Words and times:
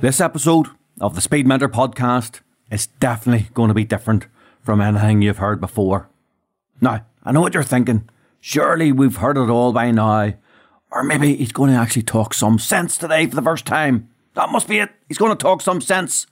This 0.00 0.20
episode 0.20 0.68
of 1.00 1.14
the 1.14 1.20
Speed 1.20 1.46
Mentor 1.46 1.68
podcast 1.68 2.40
is 2.70 2.86
definitely 2.86 3.48
going 3.52 3.68
to 3.68 3.74
be 3.74 3.84
different 3.84 4.26
from 4.62 4.80
anything 4.80 5.20
you've 5.20 5.38
heard 5.38 5.60
before. 5.60 6.08
Now, 6.80 7.04
I 7.24 7.32
know 7.32 7.40
what 7.40 7.52
you're 7.52 7.62
thinking. 7.62 8.08
Surely 8.40 8.92
we've 8.92 9.16
heard 9.16 9.36
it 9.36 9.50
all 9.50 9.72
by 9.72 9.90
now. 9.90 10.34
Or 10.90 11.02
maybe 11.02 11.34
he's 11.34 11.52
going 11.52 11.72
to 11.72 11.76
actually 11.76 12.04
talk 12.04 12.34
some 12.34 12.58
sense 12.58 12.96
today 12.96 13.26
for 13.26 13.36
the 13.36 13.42
first 13.42 13.66
time. 13.66 14.08
That 14.36 14.52
must 14.52 14.68
be 14.68 14.78
it. 14.78 14.90
He's 15.08 15.18
going 15.18 15.32
to 15.32 15.42
talk 15.42 15.62
some 15.62 15.80
sense. 15.80 16.26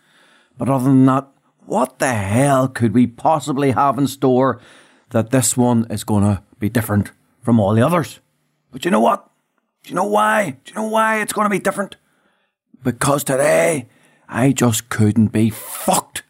But 0.59 0.69
other 0.69 0.85
than 0.85 1.07
that, 1.07 1.27
what 1.65 1.99
the 1.99 2.13
hell 2.13 2.69
could 2.69 2.93
we 2.93 3.07
possibly 3.07 3.71
have 3.71 3.99
in 3.99 4.07
store 4.07 4.61
that 5.11 5.31
this 5.31 5.57
one 5.57 5.87
is 5.91 6.05
going 6.05 6.23
to 6.23 6.43
be 6.59 6.69
different 6.69 7.13
from 7.41 7.59
all 7.59 7.75
the 7.75 7.85
others? 7.85 8.21
But 8.71 8.85
you 8.85 8.91
know 8.91 9.01
what? 9.01 9.29
Do 9.83 9.89
you 9.89 9.97
know 9.97 10.05
why? 10.05 10.57
Do 10.65 10.71
you 10.71 10.75
know 10.75 10.89
why 10.89 11.23
it's 11.23 11.33
going 11.33 11.47
to 11.47 11.51
be 11.51 11.59
different? 11.59 11.97
Because 12.83 13.25
today, 13.25 13.89
I 14.29 14.53
just 14.53 14.91
couldn't 14.91 15.29
be 15.29 15.49
fucked. 15.49 16.25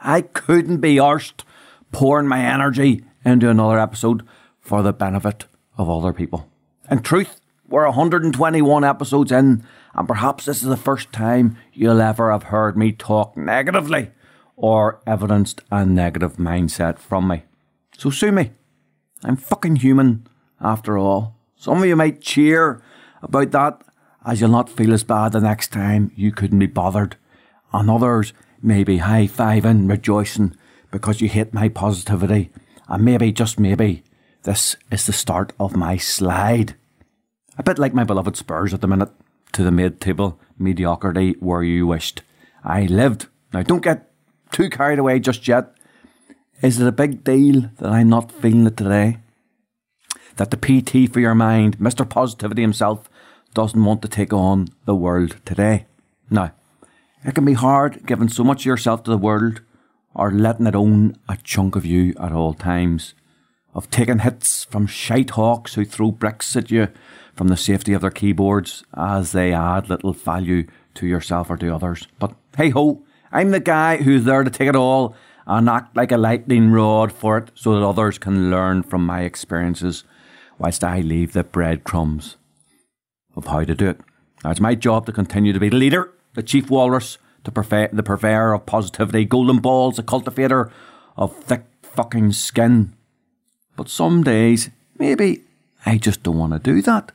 I 0.00 0.20
couldn't 0.22 0.78
be 0.78 0.96
arsed 0.96 1.42
pouring 1.90 2.28
my 2.28 2.40
energy 2.40 3.04
into 3.24 3.50
another 3.50 3.80
episode 3.80 4.24
for 4.60 4.82
the 4.82 4.92
benefit 4.92 5.46
of 5.76 5.90
other 5.90 6.12
people. 6.12 6.48
In 6.88 7.02
truth, 7.02 7.40
we're 7.68 7.86
121 7.86 8.84
episodes 8.84 9.32
in, 9.32 9.64
and 9.94 10.08
perhaps 10.08 10.44
this 10.44 10.62
is 10.62 10.68
the 10.68 10.76
first 10.76 11.12
time 11.12 11.56
you'll 11.72 12.00
ever 12.00 12.30
have 12.30 12.44
heard 12.44 12.76
me 12.76 12.92
talk 12.92 13.36
negatively 13.36 14.10
or 14.56 15.00
evidenced 15.06 15.60
a 15.70 15.84
negative 15.84 16.36
mindset 16.36 16.98
from 16.98 17.28
me. 17.28 17.42
So 17.96 18.10
sue 18.10 18.32
me. 18.32 18.52
I'm 19.22 19.36
fucking 19.36 19.76
human 19.76 20.26
after 20.60 20.96
all. 20.96 21.36
Some 21.56 21.78
of 21.78 21.86
you 21.86 21.96
might 21.96 22.20
cheer 22.20 22.82
about 23.22 23.50
that 23.52 23.82
as 24.24 24.40
you'll 24.40 24.50
not 24.50 24.70
feel 24.70 24.92
as 24.92 25.04
bad 25.04 25.32
the 25.32 25.40
next 25.40 25.72
time 25.72 26.12
you 26.14 26.32
couldn't 26.32 26.58
be 26.58 26.66
bothered. 26.66 27.16
And 27.72 27.90
others 27.90 28.32
may 28.60 28.84
be 28.84 28.98
high 28.98 29.26
fiving, 29.26 29.88
rejoicing 29.88 30.56
because 30.90 31.20
you 31.20 31.28
hate 31.28 31.54
my 31.54 31.68
positivity. 31.68 32.50
And 32.88 33.04
maybe, 33.04 33.32
just 33.32 33.58
maybe, 33.58 34.04
this 34.42 34.76
is 34.90 35.06
the 35.06 35.12
start 35.12 35.52
of 35.58 35.76
my 35.76 35.96
slide. 35.96 36.76
A 37.58 37.62
bit 37.62 37.78
like 37.78 37.94
my 37.94 38.04
beloved 38.04 38.36
Spurs 38.36 38.74
at 38.74 38.80
the 38.80 38.88
minute, 38.88 39.10
to 39.52 39.62
the 39.62 39.70
mid 39.70 40.00
table 40.00 40.40
mediocrity 40.58 41.36
where 41.40 41.62
you 41.62 41.86
wished 41.86 42.22
I 42.64 42.82
lived. 42.82 43.26
Now, 43.52 43.62
don't 43.62 43.82
get 43.82 44.10
too 44.52 44.70
carried 44.70 44.98
away 44.98 45.18
just 45.18 45.48
yet. 45.48 45.74
Is 46.62 46.80
it 46.80 46.86
a 46.86 46.92
big 46.92 47.24
deal 47.24 47.70
that 47.78 47.90
I'm 47.90 48.08
not 48.08 48.30
feeling 48.30 48.66
it 48.66 48.76
today? 48.76 49.18
That 50.36 50.50
the 50.50 50.56
PT 50.56 51.12
for 51.12 51.20
your 51.20 51.34
mind, 51.34 51.78
Mr. 51.78 52.08
Positivity 52.08 52.62
himself, 52.62 53.10
doesn't 53.54 53.84
want 53.84 54.00
to 54.02 54.08
take 54.08 54.32
on 54.32 54.68
the 54.86 54.94
world 54.94 55.36
today? 55.44 55.86
Now, 56.30 56.52
it 57.24 57.34
can 57.34 57.44
be 57.44 57.52
hard 57.52 58.06
giving 58.06 58.28
so 58.28 58.44
much 58.44 58.62
of 58.62 58.66
yourself 58.66 59.02
to 59.04 59.10
the 59.10 59.18
world 59.18 59.60
or 60.14 60.30
letting 60.30 60.66
it 60.66 60.74
own 60.74 61.16
a 61.28 61.36
chunk 61.42 61.76
of 61.76 61.84
you 61.84 62.14
at 62.20 62.32
all 62.32 62.54
times. 62.54 63.14
Of 63.74 63.90
taking 63.90 64.18
hits 64.18 64.64
from 64.64 64.86
shite 64.86 65.30
hawks 65.30 65.74
who 65.74 65.84
throw 65.84 66.10
bricks 66.10 66.54
at 66.56 66.70
you 66.70 66.88
from 67.34 67.48
the 67.48 67.56
safety 67.56 67.94
of 67.94 68.02
their 68.02 68.10
keyboards 68.10 68.84
as 68.94 69.32
they 69.32 69.52
add 69.52 69.88
little 69.88 70.12
value 70.12 70.66
to 70.94 71.06
yourself 71.06 71.48
or 71.48 71.56
to 71.56 71.74
others. 71.74 72.06
But 72.18 72.34
hey 72.56 72.68
ho, 72.70 73.02
I'm 73.30 73.50
the 73.50 73.60
guy 73.60 73.96
who's 73.96 74.24
there 74.24 74.44
to 74.44 74.50
take 74.50 74.68
it 74.68 74.76
all 74.76 75.16
and 75.46 75.68
act 75.68 75.96
like 75.96 76.12
a 76.12 76.18
lightning 76.18 76.70
rod 76.70 77.12
for 77.12 77.38
it 77.38 77.50
so 77.54 77.74
that 77.74 77.86
others 77.86 78.18
can 78.18 78.50
learn 78.50 78.82
from 78.82 79.06
my 79.06 79.22
experiences 79.22 80.04
whilst 80.58 80.84
I 80.84 81.00
leave 81.00 81.32
the 81.32 81.42
breadcrumbs 81.42 82.36
of 83.34 83.46
how 83.46 83.64
to 83.64 83.74
do 83.74 83.88
it. 83.88 84.00
Now, 84.44 84.50
it's 84.50 84.60
my 84.60 84.74
job 84.74 85.06
to 85.06 85.12
continue 85.12 85.52
to 85.52 85.60
be 85.60 85.70
the 85.70 85.76
leader, 85.76 86.12
the 86.34 86.42
chief 86.42 86.70
walrus, 86.70 87.18
the, 87.44 87.50
purve- 87.50 87.90
the 87.92 88.02
purveyor 88.02 88.52
of 88.52 88.66
positivity, 88.66 89.24
golden 89.24 89.58
balls, 89.58 89.96
the 89.96 90.02
cultivator 90.02 90.70
of 91.16 91.36
thick 91.44 91.64
fucking 91.82 92.32
skin. 92.32 92.92
But 93.76 93.88
some 93.88 94.22
days, 94.22 94.70
maybe 94.98 95.42
I 95.86 95.98
just 95.98 96.22
don't 96.22 96.38
want 96.38 96.52
to 96.52 96.58
do 96.58 96.82
that. 96.82 97.12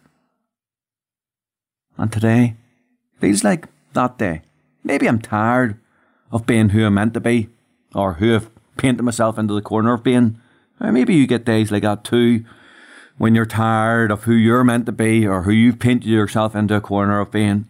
And 1.97 2.11
today 2.11 2.55
feels 3.19 3.43
like 3.43 3.67
that 3.93 4.17
day. 4.17 4.41
Maybe 4.83 5.07
I'm 5.07 5.19
tired 5.19 5.79
of 6.31 6.45
being 6.45 6.69
who 6.69 6.85
I'm 6.85 6.95
meant 6.95 7.13
to 7.15 7.19
be, 7.19 7.49
or 7.95 8.13
who 8.13 8.35
I've 8.35 8.49
painted 8.77 9.03
myself 9.03 9.39
into 9.39 9.53
the 9.53 9.61
corner 9.61 9.93
of 9.93 10.03
being. 10.03 10.39
Or 10.79 10.91
maybe 10.91 11.15
you 11.15 11.25
get 11.27 11.45
days 11.45 11.71
like 11.71 11.83
that 11.83 12.03
too, 12.03 12.45
when 13.17 13.33
you're 13.33 13.45
tired 13.45 14.11
of 14.11 14.23
who 14.23 14.33
you're 14.33 14.63
meant 14.63 14.85
to 14.85 14.91
be, 14.91 15.25
or 15.25 15.43
who 15.43 15.51
you've 15.51 15.79
painted 15.79 16.09
yourself 16.09 16.55
into 16.55 16.75
a 16.75 16.81
corner 16.81 17.19
of 17.19 17.31
being. 17.31 17.67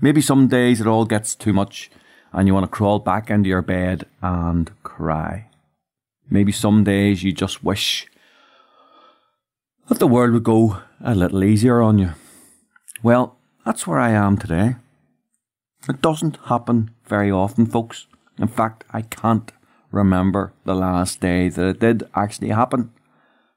Maybe 0.00 0.20
some 0.20 0.46
days 0.46 0.80
it 0.80 0.86
all 0.86 1.04
gets 1.04 1.34
too 1.34 1.52
much 1.52 1.90
and 2.32 2.46
you 2.46 2.54
want 2.54 2.64
to 2.64 2.76
crawl 2.76 2.98
back 2.98 3.30
into 3.30 3.48
your 3.48 3.62
bed 3.62 4.06
and 4.22 4.70
cry. 4.82 5.47
Maybe 6.30 6.52
some 6.52 6.84
days 6.84 7.22
you 7.22 7.32
just 7.32 7.64
wish 7.64 8.06
that 9.88 9.98
the 9.98 10.06
world 10.06 10.32
would 10.32 10.44
go 10.44 10.78
a 11.02 11.14
little 11.14 11.42
easier 11.42 11.80
on 11.80 11.98
you. 11.98 12.10
Well, 13.02 13.36
that's 13.64 13.86
where 13.86 13.98
I 13.98 14.10
am 14.10 14.36
today. 14.36 14.76
It 15.88 16.02
doesn't 16.02 16.38
happen 16.46 16.90
very 17.06 17.30
often, 17.30 17.64
folks. 17.64 18.06
In 18.38 18.48
fact, 18.48 18.84
I 18.90 19.02
can't 19.02 19.50
remember 19.90 20.52
the 20.64 20.74
last 20.74 21.20
day 21.20 21.48
that 21.48 21.66
it 21.66 21.80
did 21.80 22.04
actually 22.14 22.50
happen. 22.50 22.90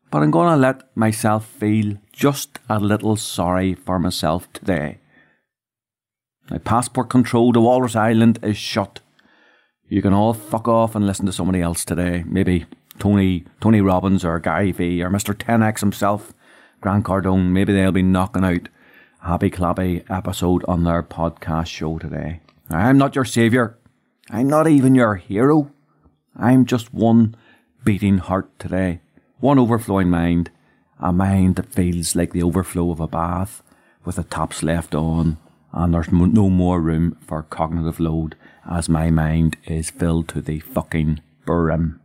But 0.09 0.23
I'm 0.23 0.31
going 0.31 0.49
to 0.49 0.57
let 0.57 0.95
myself 0.95 1.45
feel 1.45 1.97
just 2.13 2.59
a 2.69 2.79
little 2.79 3.17
sorry 3.17 3.73
for 3.73 3.99
myself 3.99 4.51
today. 4.53 4.99
My 6.49 6.57
passport 6.57 7.09
control 7.09 7.51
to 7.53 7.59
Walrus 7.59 7.95
Island 7.95 8.39
is 8.41 8.57
shut. 8.57 9.00
You 9.91 10.01
can 10.01 10.13
all 10.13 10.33
fuck 10.33 10.69
off 10.69 10.95
and 10.95 11.05
listen 11.05 11.25
to 11.25 11.33
somebody 11.33 11.59
else 11.59 11.83
today. 11.83 12.23
Maybe 12.25 12.65
Tony 12.97 13.43
Tony 13.59 13.81
Robbins 13.81 14.23
or 14.23 14.39
Gary 14.39 14.71
Vee 14.71 15.03
or 15.03 15.09
Mr. 15.09 15.35
10X 15.35 15.81
himself, 15.81 16.33
Grant 16.79 17.03
Cardone. 17.03 17.49
Maybe 17.49 17.73
they'll 17.73 17.91
be 17.91 18.01
knocking 18.01 18.45
out 18.45 18.69
happy 19.19 19.49
clappy 19.49 20.09
episode 20.09 20.63
on 20.65 20.85
their 20.85 21.03
podcast 21.03 21.67
show 21.67 21.99
today. 21.99 22.39
I'm 22.69 22.97
not 22.97 23.15
your 23.15 23.25
saviour. 23.25 23.77
I'm 24.29 24.47
not 24.47 24.65
even 24.65 24.95
your 24.95 25.15
hero. 25.15 25.73
I'm 26.37 26.65
just 26.65 26.93
one 26.93 27.35
beating 27.83 28.19
heart 28.19 28.57
today. 28.59 29.01
One 29.41 29.59
overflowing 29.59 30.09
mind. 30.09 30.51
A 31.01 31.11
mind 31.11 31.57
that 31.57 31.73
feels 31.73 32.15
like 32.15 32.31
the 32.31 32.43
overflow 32.43 32.91
of 32.91 33.01
a 33.01 33.09
bath 33.09 33.61
with 34.05 34.15
the 34.15 34.23
taps 34.23 34.63
left 34.63 34.95
on 34.95 35.37
and 35.73 35.93
there's 35.93 36.13
no 36.13 36.49
more 36.49 36.79
room 36.79 37.17
for 37.19 37.43
cognitive 37.43 37.99
load 37.99 38.37
as 38.69 38.89
my 38.89 39.09
mind 39.11 39.57
is 39.65 39.89
filled 39.89 40.27
to 40.29 40.41
the 40.41 40.59
fucking 40.59 41.21
brim. 41.45 41.99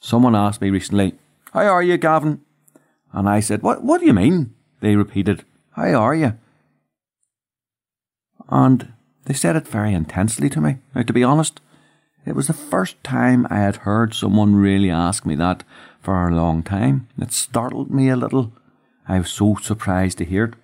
Someone 0.00 0.34
asked 0.34 0.60
me 0.60 0.70
recently, 0.70 1.14
How 1.52 1.66
are 1.66 1.82
you, 1.82 1.96
Gavan? 1.96 2.40
And 3.12 3.28
I 3.28 3.40
said, 3.40 3.62
What, 3.62 3.82
what 3.82 4.00
do 4.00 4.06
you 4.06 4.14
mean? 4.14 4.54
They 4.80 4.96
repeated, 4.96 5.44
How 5.72 5.92
are 5.94 6.14
you? 6.14 6.38
And 8.48 8.92
they 9.26 9.34
said 9.34 9.56
it 9.56 9.68
very 9.68 9.94
intensely 9.94 10.48
to 10.50 10.60
me. 10.60 10.78
Now, 10.94 11.02
to 11.02 11.12
be 11.12 11.24
honest, 11.24 11.60
it 12.26 12.34
was 12.34 12.46
the 12.46 12.52
first 12.52 13.02
time 13.02 13.46
I 13.50 13.58
had 13.58 13.76
heard 13.76 14.14
someone 14.14 14.54
really 14.56 14.90
ask 14.90 15.24
me 15.24 15.34
that 15.36 15.64
for 16.00 16.28
a 16.28 16.34
long 16.34 16.62
time. 16.62 17.08
It 17.18 17.32
startled 17.32 17.90
me 17.90 18.08
a 18.08 18.16
little. 18.16 18.52
I 19.08 19.18
was 19.18 19.30
so 19.30 19.56
surprised 19.60 20.18
to 20.18 20.24
hear 20.24 20.44
it 20.44 20.54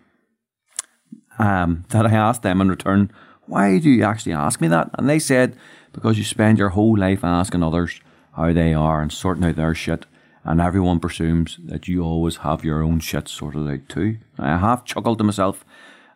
um, 1.39 1.85
that 1.91 2.07
I 2.07 2.13
asked 2.13 2.43
them 2.43 2.61
in 2.61 2.69
return, 2.69 3.11
why 3.47 3.79
do 3.79 3.91
you 3.91 4.05
actually 4.05 4.33
ask 4.33 4.61
me 4.61 4.69
that? 4.69 4.91
And 4.95 5.09
they 5.09 5.19
said, 5.19 5.57
because 5.93 6.19
you 6.19 6.25
spend 6.25 6.59
your 6.59 6.71
whole 6.71 6.97
life 6.97 7.25
asking 7.25 7.63
others 7.63 8.01
how 8.35 8.53
they 8.53 8.75
are 8.75 9.01
and 9.01 9.13
sorting 9.13 9.45
out 9.45 9.57
their 9.57 9.75
shit, 9.75 10.07
and 10.45 10.61
everyone 10.61 11.01
presumes 11.01 11.59
that 11.65 11.89
you 11.89 12.03
always 12.03 12.37
have 12.39 12.65
your 12.65 12.83
own 12.83 13.01
shit 13.01 13.29
sorted 13.29 13.67
out 13.67 13.89
too. 13.89 14.19
I 14.39 14.59
half 14.59 14.85
chuckled 14.85 15.19
to 15.19 15.25
myself 15.25 15.65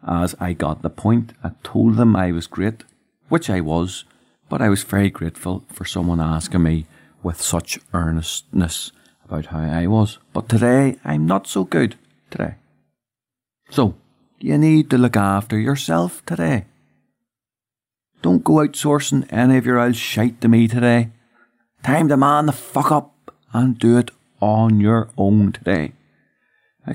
as 0.06 0.34
I 0.38 0.52
got 0.52 0.82
the 0.82 0.90
point. 0.90 1.32
I 1.42 1.52
told 1.62 1.96
them 1.96 2.14
I 2.14 2.30
was 2.32 2.46
great, 2.46 2.84
which 3.28 3.48
I 3.50 3.60
was, 3.60 4.04
but 4.48 4.60
I 4.60 4.68
was 4.68 4.82
very 4.82 5.10
grateful 5.10 5.64
for 5.72 5.84
someone 5.84 6.20
asking 6.20 6.62
me 6.62 6.86
with 7.22 7.40
such 7.40 7.78
earnestness 7.92 8.92
about 9.24 9.46
how 9.46 9.60
I 9.60 9.86
was. 9.86 10.18
But 10.32 10.48
today, 10.48 10.96
I'm 11.04 11.26
not 11.26 11.46
so 11.46 11.64
good 11.64 11.96
today. 12.30 12.56
So, 13.70 13.94
you 14.40 14.58
need 14.58 14.90
to 14.90 14.98
look 14.98 15.16
after 15.16 15.58
yourself 15.58 16.24
today. 16.26 16.64
Don't 18.22 18.44
go 18.44 18.54
outsourcing 18.54 19.26
any 19.32 19.56
of 19.56 19.64
your 19.64 19.78
old 19.78 19.96
shite 19.96 20.40
to 20.42 20.48
me 20.48 20.68
today. 20.68 21.10
Time 21.82 22.08
to 22.08 22.16
man 22.16 22.46
the 22.46 22.52
fuck 22.52 22.92
up 22.92 23.34
and 23.52 23.78
do 23.78 23.96
it 23.96 24.10
on 24.40 24.78
your 24.78 25.08
own 25.16 25.52
today. 25.52 25.92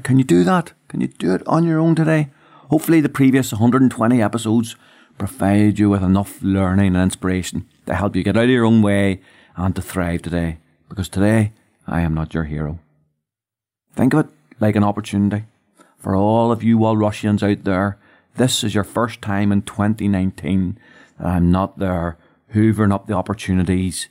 Can 0.04 0.18
you 0.20 0.24
do 0.24 0.44
that? 0.44 0.74
Can 0.88 1.02
you 1.02 1.08
do 1.08 1.34
it 1.34 1.42
on 1.48 1.64
your 1.64 1.80
own 1.80 1.96
today? 1.96 2.30
Hopefully, 2.70 3.02
the 3.02 3.10
previous 3.10 3.52
120 3.52 4.22
episodes 4.22 4.76
provide 5.18 5.80
you 5.80 5.90
with 5.90 6.04
enough 6.04 6.42
learning 6.42 6.96
and 6.96 7.04
inspiration 7.04 7.68
to 7.86 7.96
help 7.96 8.16
you 8.16 8.24
get 8.24 8.38
out 8.38 8.44
of 8.44 8.50
your 8.50 8.66
own 8.66 8.82
way 8.82 9.22
and 9.56 9.76
to 9.76 9.82
thrive 9.82 10.22
today. 10.22 10.58
Because 10.90 11.10
today, 11.10 11.54
I 11.88 12.02
am 12.02 12.14
not 12.14 12.34
your 12.34 12.44
hero. 12.44 12.80
Think 13.94 14.14
of 14.14 14.26
it 14.26 14.32
like 14.60 14.76
an 14.76 14.84
opportunity. 14.84 15.46
For 15.98 16.16
all 16.16 16.52
of 16.52 16.64
you 16.64 16.78
Walrushians 16.78 17.42
out 17.42 17.64
there, 17.64 17.98
this 18.38 18.64
is 18.64 18.76
your 18.76 18.84
first 18.84 19.22
time 19.22 19.52
in 19.52 19.62
2019 19.64 20.78
I'm 21.20 21.52
not 21.52 21.80
there 21.80 22.18
hoovering 22.54 22.94
up 22.94 23.08
the 23.08 23.14
opportunities. 23.14 24.10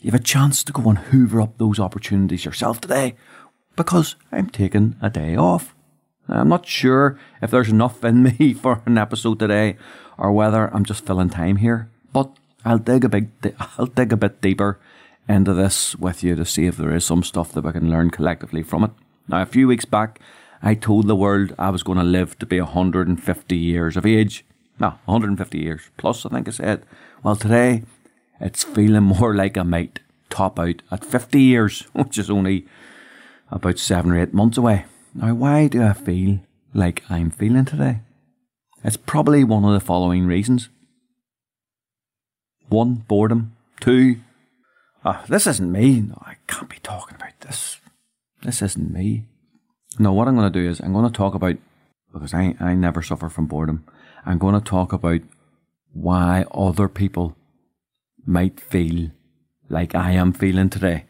You 0.00 0.10
have 0.10 0.20
a 0.20 0.24
chance 0.24 0.64
to 0.64 0.72
go 0.72 0.88
and 0.88 0.98
hoover 0.98 1.40
up 1.40 1.58
those 1.58 1.78
opportunities 1.78 2.44
yourself 2.44 2.80
today 2.80 3.14
because 3.76 4.16
I'm 4.32 4.48
taking 4.48 4.96
a 5.00 5.10
day 5.10 5.36
off. 5.36 5.74
I'm 6.28 6.48
not 6.48 6.66
sure 6.66 7.18
if 7.42 7.50
there's 7.50 7.68
enough 7.68 8.04
in 8.04 8.22
me 8.22 8.54
for 8.62 8.82
an 8.86 8.98
episode 8.98 9.38
today 9.38 9.76
or 10.16 10.32
whether 10.32 10.72
I'm 10.74 10.84
just 10.84 11.04
filling 11.04 11.30
time 11.30 11.56
here, 11.56 11.90
but 12.12 12.36
I'll 12.64 12.78
dig 12.78 13.04
a 13.04 13.08
big, 13.08 13.30
I'll 13.78 13.86
dig 13.86 14.12
a 14.12 14.16
bit 14.16 14.40
deeper 14.40 14.78
into 15.28 15.54
this 15.54 15.96
with 15.96 16.22
you 16.22 16.34
to 16.34 16.44
see 16.44 16.66
if 16.66 16.76
there 16.76 16.94
is 16.94 17.04
some 17.04 17.22
stuff 17.22 17.52
that 17.52 17.64
we 17.64 17.72
can 17.72 17.90
learn 17.90 18.10
collectively 18.10 18.62
from 18.62 18.84
it. 18.84 18.90
Now, 19.28 19.42
a 19.42 19.46
few 19.46 19.68
weeks 19.68 19.84
back, 19.84 20.20
I 20.62 20.74
told 20.74 21.06
the 21.06 21.16
world 21.16 21.54
I 21.58 21.70
was 21.70 21.82
going 21.82 21.98
to 21.98 22.04
live 22.04 22.38
to 22.40 22.46
be 22.46 22.60
150 22.60 23.56
years 23.56 23.96
of 23.96 24.04
age. 24.04 24.44
No, 24.80 24.94
150 25.04 25.58
years 25.58 25.82
plus, 25.98 26.24
I 26.24 26.30
think 26.30 26.48
I 26.48 26.52
said. 26.52 26.84
Well, 27.22 27.36
today, 27.36 27.82
it's 28.40 28.64
feeling 28.64 29.02
more 29.02 29.34
like 29.34 29.58
I 29.58 29.62
might 29.62 30.00
top 30.30 30.58
out 30.58 30.82
at 30.90 31.04
50 31.04 31.40
years, 31.40 31.80
which 31.92 32.18
is 32.18 32.30
only 32.30 32.66
about 33.50 33.78
seven 33.78 34.12
or 34.12 34.20
eight 34.20 34.32
months 34.32 34.56
away. 34.56 34.86
Now, 35.14 35.34
why 35.34 35.68
do 35.68 35.82
I 35.82 35.92
feel 35.92 36.40
like 36.72 37.02
I'm 37.10 37.30
feeling 37.30 37.66
today? 37.66 38.00
It's 38.82 38.96
probably 38.96 39.44
one 39.44 39.64
of 39.64 39.74
the 39.74 39.84
following 39.84 40.26
reasons. 40.26 40.70
One, 42.68 43.04
boredom. 43.06 43.54
Two, 43.80 44.20
oh, 45.04 45.22
this 45.28 45.46
isn't 45.46 45.72
me. 45.72 46.00
No, 46.00 46.22
I 46.24 46.36
can't 46.46 46.68
be 46.68 46.78
talking 46.82 47.16
about 47.16 47.38
this. 47.40 47.80
This 48.42 48.62
isn't 48.62 48.92
me. 48.92 49.24
No, 49.98 50.12
what 50.12 50.28
I'm 50.28 50.36
going 50.36 50.50
to 50.50 50.58
do 50.60 50.68
is 50.68 50.80
I'm 50.80 50.92
going 50.92 51.10
to 51.10 51.16
talk 51.16 51.34
about, 51.34 51.56
because 52.12 52.32
I, 52.32 52.54
I 52.60 52.74
never 52.74 53.02
suffer 53.02 53.28
from 53.28 53.46
boredom, 53.46 53.84
I'm 54.24 54.38
going 54.38 54.54
to 54.54 54.60
talk 54.60 54.92
about 54.92 55.20
why 55.92 56.44
other 56.52 56.88
people 56.88 57.36
might 58.24 58.60
feel 58.60 59.10
like 59.68 59.94
I 59.94 60.12
am 60.12 60.32
feeling 60.32 60.70
today, 60.70 61.04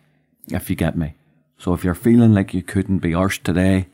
if 0.48 0.70
you 0.70 0.76
get 0.76 0.96
me. 0.96 1.14
So 1.58 1.74
if 1.74 1.84
you're 1.84 1.94
feeling 1.94 2.34
like 2.34 2.54
you 2.54 2.62
couldn't 2.62 2.98
be 2.98 3.10
arsed 3.10 3.42
today, 3.42 3.86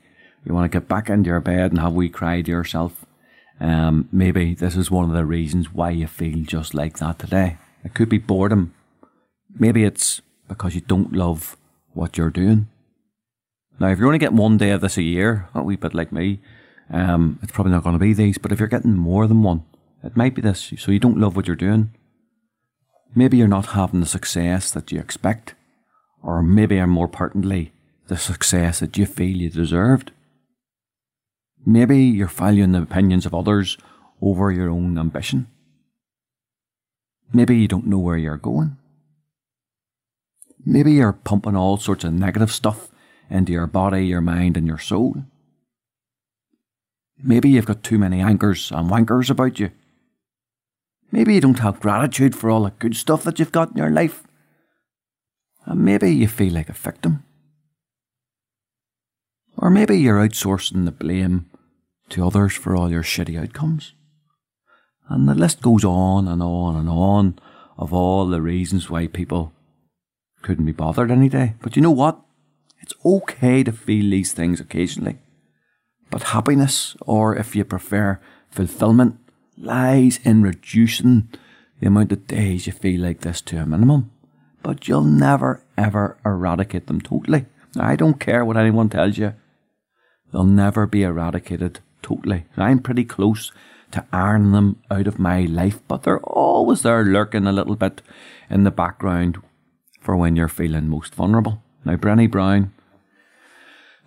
you 0.44 0.54
want 0.54 0.70
to 0.70 0.78
get 0.78 0.88
back 0.88 1.10
into 1.10 1.28
your 1.28 1.40
bed 1.40 1.72
and 1.72 1.80
have 1.80 1.92
we 1.92 2.08
to 2.08 2.42
yourself, 2.46 3.04
um, 3.58 4.08
maybe 4.12 4.54
this 4.54 4.76
is 4.76 4.90
one 4.90 5.08
of 5.08 5.16
the 5.16 5.24
reasons 5.24 5.72
why 5.72 5.90
you 5.90 6.06
feel 6.06 6.44
just 6.44 6.74
like 6.74 6.98
that 6.98 7.18
today. 7.18 7.56
It 7.84 7.94
could 7.94 8.08
be 8.08 8.18
boredom. 8.18 8.74
Maybe 9.58 9.84
it's 9.84 10.20
because 10.48 10.74
you 10.74 10.80
don't 10.82 11.12
love 11.12 11.56
what 11.92 12.16
you're 12.16 12.30
doing. 12.30 12.68
Now, 13.78 13.88
if 13.88 13.98
you're 13.98 14.06
only 14.06 14.18
getting 14.18 14.36
one 14.36 14.56
day 14.56 14.70
of 14.70 14.80
this 14.80 14.96
a 14.96 15.02
year, 15.02 15.48
a 15.54 15.62
wee 15.62 15.76
bit 15.76 15.94
like 15.94 16.12
me, 16.12 16.40
um, 16.90 17.38
it's 17.42 17.52
probably 17.52 17.72
not 17.72 17.82
going 17.82 17.94
to 17.94 17.98
be 17.98 18.12
these. 18.12 18.38
But 18.38 18.52
if 18.52 18.58
you're 18.58 18.68
getting 18.68 18.96
more 18.96 19.26
than 19.26 19.42
one, 19.42 19.64
it 20.02 20.16
might 20.16 20.34
be 20.34 20.42
this. 20.42 20.72
So 20.78 20.92
you 20.92 20.98
don't 20.98 21.18
love 21.18 21.36
what 21.36 21.46
you're 21.46 21.56
doing. 21.56 21.92
Maybe 23.14 23.38
you're 23.38 23.48
not 23.48 23.66
having 23.66 24.00
the 24.00 24.06
success 24.06 24.70
that 24.72 24.92
you 24.92 25.00
expect, 25.00 25.54
or 26.22 26.42
maybe, 26.42 26.78
and 26.78 26.92
more 26.92 27.06
importantly, 27.06 27.72
the 28.08 28.16
success 28.16 28.80
that 28.80 28.96
you 28.98 29.06
feel 29.06 29.36
you 29.36 29.50
deserved. 29.50 30.12
Maybe 31.64 31.98
you're 31.98 32.28
valuing 32.28 32.72
the 32.72 32.82
opinions 32.82 33.26
of 33.26 33.34
others 33.34 33.78
over 34.20 34.52
your 34.52 34.70
own 34.70 34.98
ambition. 34.98 35.48
Maybe 37.32 37.56
you 37.56 37.68
don't 37.68 37.86
know 37.86 37.98
where 37.98 38.16
you're 38.16 38.36
going. 38.36 38.76
Maybe 40.64 40.92
you're 40.92 41.12
pumping 41.12 41.56
all 41.56 41.76
sorts 41.76 42.04
of 42.04 42.12
negative 42.12 42.52
stuff 42.52 42.88
into 43.30 43.52
your 43.52 43.66
body, 43.66 44.06
your 44.06 44.20
mind, 44.20 44.56
and 44.56 44.66
your 44.66 44.78
soul. 44.78 45.24
Maybe 47.22 47.48
you've 47.48 47.66
got 47.66 47.82
too 47.82 47.98
many 47.98 48.20
anchors 48.20 48.70
and 48.70 48.90
wankers 48.90 49.30
about 49.30 49.58
you. 49.58 49.70
Maybe 51.10 51.34
you 51.34 51.40
don't 51.40 51.60
have 51.60 51.80
gratitude 51.80 52.34
for 52.34 52.50
all 52.50 52.64
the 52.64 52.70
good 52.70 52.96
stuff 52.96 53.22
that 53.24 53.38
you've 53.38 53.52
got 53.52 53.70
in 53.70 53.76
your 53.76 53.90
life. 53.90 54.24
And 55.64 55.84
maybe 55.84 56.14
you 56.14 56.28
feel 56.28 56.52
like 56.52 56.68
a 56.68 56.74
victim. 56.74 57.24
Or 59.56 59.70
maybe 59.70 59.98
you're 59.98 60.18
outsourcing 60.18 60.84
the 60.84 60.92
blame 60.92 61.46
to 62.10 62.26
others 62.26 62.54
for 62.54 62.76
all 62.76 62.90
your 62.90 63.02
shitty 63.02 63.40
outcomes. 63.40 63.94
And 65.08 65.28
the 65.28 65.34
list 65.34 65.62
goes 65.62 65.84
on 65.84 66.28
and 66.28 66.42
on 66.42 66.76
and 66.76 66.88
on 66.88 67.38
of 67.78 67.92
all 67.92 68.26
the 68.26 68.42
reasons 68.42 68.90
why 68.90 69.06
people 69.06 69.52
couldn't 70.42 70.66
be 70.66 70.72
bothered 70.72 71.10
any 71.10 71.28
day. 71.28 71.54
But 71.62 71.76
you 71.76 71.82
know 71.82 71.90
what? 71.90 72.20
It's 72.80 72.94
okay 73.04 73.62
to 73.64 73.72
feel 73.72 74.10
these 74.10 74.32
things 74.32 74.60
occasionally. 74.60 75.18
But 76.10 76.24
happiness, 76.24 76.96
or 77.00 77.36
if 77.36 77.56
you 77.56 77.64
prefer, 77.64 78.20
fulfillment, 78.50 79.18
lies 79.58 80.20
in 80.24 80.42
reducing 80.42 81.28
the 81.80 81.88
amount 81.88 82.12
of 82.12 82.26
days 82.26 82.66
you 82.66 82.72
feel 82.72 83.00
like 83.00 83.20
this 83.20 83.40
to 83.42 83.58
a 83.58 83.66
minimum. 83.66 84.10
But 84.62 84.88
you'll 84.88 85.02
never 85.02 85.62
ever 85.76 86.16
eradicate 86.24 86.86
them 86.86 87.00
totally. 87.00 87.46
I 87.78 87.96
don't 87.96 88.20
care 88.20 88.44
what 88.44 88.56
anyone 88.56 88.88
tells 88.88 89.18
you. 89.18 89.34
They'll 90.32 90.44
never 90.44 90.86
be 90.86 91.02
eradicated 91.02 91.80
totally. 92.02 92.46
I'm 92.56 92.80
pretty 92.80 93.04
close 93.04 93.52
to 93.92 94.04
ironing 94.12 94.52
them 94.52 94.82
out 94.90 95.06
of 95.06 95.18
my 95.18 95.42
life, 95.42 95.80
but 95.86 96.02
they're 96.02 96.20
always 96.20 96.82
there 96.82 97.04
lurking 97.04 97.46
a 97.46 97.52
little 97.52 97.76
bit 97.76 98.02
in 98.50 98.64
the 98.64 98.70
background 98.70 99.40
for 100.00 100.16
when 100.16 100.36
you're 100.36 100.48
feeling 100.48 100.88
most 100.88 101.14
vulnerable. 101.14 101.62
Now, 101.84 101.96
Brené 101.96 102.30
Brown 102.30 102.72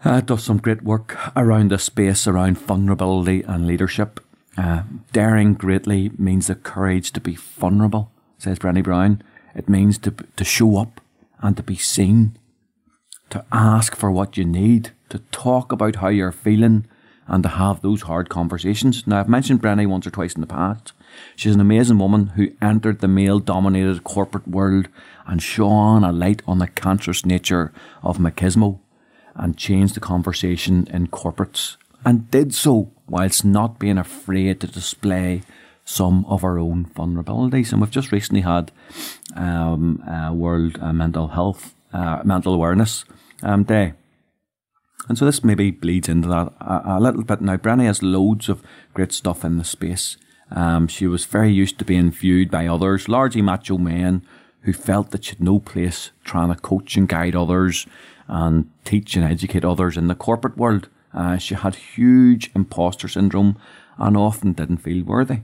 uh, 0.04 0.22
does 0.22 0.44
some 0.44 0.58
great 0.58 0.82
work 0.82 1.18
around 1.36 1.72
the 1.72 1.80
space 1.80 2.28
around 2.28 2.58
vulnerability 2.58 3.44
and 3.44 3.68
leadership. 3.68 4.20
Uh, 4.58 4.84
daring 5.14 5.54
greatly 5.54 6.12
means 6.18 6.48
the 6.48 6.56
courage 6.56 7.12
to 7.14 7.22
be 7.22 7.36
vulnerable, 7.36 8.12
says 8.38 8.60
Brené 8.60 8.84
Brown. 8.84 9.22
It 9.56 9.70
means 9.70 9.98
to, 10.00 10.12
to 10.12 10.44
show 10.44 10.78
up 10.78 11.02
and 11.42 11.56
to 11.58 11.64
be 11.64 11.76
seen, 11.76 12.38
to 13.30 13.46
ask 13.52 13.96
for 13.96 14.12
what 14.12 14.38
you 14.38 14.46
need, 14.46 14.92
to 15.10 15.20
talk 15.32 15.72
about 15.72 15.98
how 15.98 16.10
you're 16.10 16.32
feeling, 16.32 16.86
and 17.28 17.44
to 17.44 17.50
have 17.50 17.82
those 17.82 18.04
hard 18.04 18.28
conversations. 18.28 19.06
Now, 19.06 19.20
I've 19.20 19.30
mentioned 19.30 19.62
Brené 19.62 19.88
once 19.88 20.08
or 20.08 20.12
twice 20.12 20.34
in 20.34 20.42
the 20.42 20.48
past. 20.48 20.94
She's 21.36 21.56
an 21.56 21.62
amazing 21.62 22.00
woman 22.00 22.28
who 22.28 22.52
entered 22.62 23.00
the 23.00 23.08
male 23.08 23.40
dominated 23.40 24.04
corporate 24.04 24.48
world 24.48 24.88
and 25.28 25.42
shone 25.42 26.04
a 26.04 26.12
light 26.12 26.42
on 26.48 26.58
the 26.58 26.68
cancerous 26.68 27.26
nature 27.26 27.72
of 28.02 28.18
machismo 28.18 28.80
and 29.40 29.58
changed 29.58 29.96
the 29.96 30.00
conversation 30.00 30.88
in 30.92 31.08
corporates 31.08 31.78
and 32.06 32.30
did 32.32 32.54
so 32.54 32.92
whilst 33.08 33.44
not 33.44 33.80
being 33.80 33.98
afraid 33.98 34.60
to 34.60 34.68
display 34.68 35.42
some 35.86 36.26
of 36.26 36.44
our 36.44 36.60
own 36.60 36.86
vulnerabilities. 36.96 37.72
And 37.72 37.82
we've 37.82 37.90
just 37.90 38.12
recently 38.12 38.42
had 38.42 38.72
um, 39.36 40.04
World 40.34 40.78
uh, 40.80 40.94
Mental 40.94 41.30
Health, 41.30 41.74
uh, 41.92 42.22
Mental 42.24 42.54
Awareness 42.54 43.06
um, 43.42 43.64
Day. 43.64 43.94
And 45.08 45.18
so 45.18 45.26
this 45.26 45.44
maybe 45.44 45.72
bleeds 45.72 46.08
into 46.08 46.28
that 46.28 46.54
a, 46.62 46.98
a 46.98 47.00
little 47.00 47.24
bit. 47.24 47.42
Now, 47.42 47.58
Brené 47.58 47.86
has 47.86 48.04
loads 48.04 48.50
of 48.50 48.62
great 48.94 49.12
stuff 49.12 49.44
in 49.44 49.58
the 49.58 49.64
space. 49.64 50.18
Um, 50.52 50.88
she 50.88 51.08
was 51.08 51.26
very 51.26 51.52
used 51.52 51.80
to 51.80 51.86
being 51.86 52.12
viewed 52.12 52.52
by 52.52 52.68
others, 52.68 53.10
largely 53.10 53.42
macho 53.42 53.78
men, 53.78 54.24
who 54.62 54.74
felt 54.74 55.12
that 55.12 55.26
she 55.26 55.32
had 55.32 55.42
no 55.42 55.60
place 55.60 56.12
trying 56.24 56.54
to 56.54 56.60
coach 56.60 56.96
and 56.98 57.08
guide 57.08 57.36
others 57.36 57.88
and 58.30 58.70
teach 58.86 59.18
and 59.18 59.26
educate 59.26 59.66
others 59.66 59.98
in 59.98 60.08
the 60.08 60.16
corporate 60.16 60.56
world. 60.56 60.88
Uh, 61.14 61.38
she 61.38 61.56
had 61.56 61.76
huge 61.76 62.50
imposter 62.56 63.10
syndrome 63.10 63.58
and 63.98 64.16
often 64.16 64.54
didn't 64.54 64.78
feel 64.78 65.04
worthy. 65.04 65.42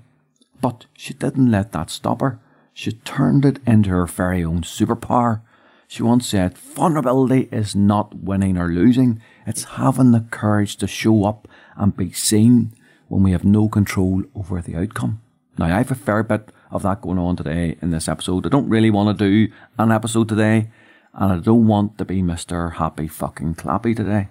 But 0.62 0.86
she 0.96 1.14
didn't 1.14 1.52
let 1.52 1.74
that 1.74 1.90
stop 1.90 2.22
her. 2.22 2.40
She 2.74 2.94
turned 2.94 3.44
it 3.44 3.60
into 3.68 3.90
her 3.90 4.06
very 4.06 4.44
own 4.44 4.62
superpower 4.62 5.42
she 5.88 6.04
once 6.04 6.28
said, 6.28 6.58
Vulnerability 6.58 7.48
is 7.52 7.76
not 7.76 8.16
winning 8.16 8.58
or 8.58 8.68
losing, 8.68 9.22
it's 9.46 9.64
having 9.64 10.12
the 10.12 10.26
courage 10.32 10.78
to 10.78 10.88
show 10.88 11.26
up 11.26 11.48
and 11.76 11.96
be 11.96 12.12
seen 12.12 12.74
when 13.08 13.24
we 13.24 13.32
have 13.32 13.46
no 13.46 13.70
control 13.70 14.24
over 14.36 14.62
the 14.62 14.76
outcome. 14.76 15.22
Now, 15.58 15.66
I 15.66 15.78
have 15.78 15.92
a 15.92 15.96
fair 15.96 16.24
bit 16.24 16.52
of 16.72 16.84
that 16.84 17.02
going 17.02 17.20
on 17.20 17.36
today 17.36 17.78
in 17.82 17.92
this 17.92 18.08
episode. 18.10 18.46
I 18.46 18.50
don't 18.50 18.70
really 18.70 18.90
want 18.90 19.18
to 19.18 19.26
do 19.26 19.54
an 19.78 19.92
episode 19.92 20.28
today, 20.28 20.70
and 21.16 21.32
I 21.32 21.38
don't 21.38 21.68
want 21.68 21.98
to 21.98 22.06
be 22.06 22.22
Mr. 22.22 22.74
Happy 22.74 23.08
fucking 23.08 23.56
Clappy 23.56 23.96
today. 23.96 24.28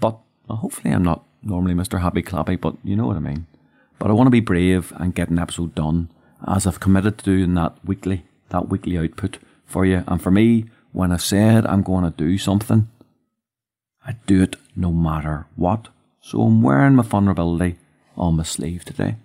But 0.00 0.18
well, 0.48 0.58
hopefully, 0.58 0.94
I'm 0.94 1.02
not 1.02 1.24
normally 1.42 1.74
Mr. 1.74 2.00
Happy 2.00 2.22
Clappy, 2.22 2.60
but 2.60 2.76
you 2.84 2.96
know 2.96 3.06
what 3.06 3.16
I 3.16 3.20
mean. 3.20 3.46
But 3.98 4.10
I 4.10 4.14
want 4.14 4.28
to 4.28 4.32
be 4.32 4.40
brave 4.40 4.92
and 4.96 5.14
get 5.14 5.30
an 5.30 5.38
episode 5.38 5.74
done, 5.74 6.10
as 6.46 6.66
I've 6.66 6.80
committed 6.80 7.18
to 7.18 7.24
doing 7.24 7.54
that 7.54 7.76
weekly, 7.84 8.24
that 8.50 8.68
weekly 8.68 8.98
output 8.98 9.38
for 9.66 9.84
you. 9.84 10.04
And 10.06 10.22
for 10.22 10.30
me, 10.30 10.66
when 10.92 11.10
I 11.10 11.16
said 11.16 11.66
I'm 11.66 11.82
going 11.82 12.04
to 12.04 12.10
do 12.10 12.38
something, 12.38 12.88
I 14.06 14.16
do 14.26 14.42
it 14.42 14.56
no 14.76 14.92
matter 14.92 15.46
what. 15.56 15.88
So 16.20 16.42
I'm 16.42 16.62
wearing 16.62 16.94
my 16.94 17.02
vulnerability 17.02 17.78
on 18.16 18.36
my 18.36 18.44
sleeve 18.44 18.84
today. 18.84 19.16